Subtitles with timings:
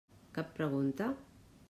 [0.37, 1.11] Cap pregunta?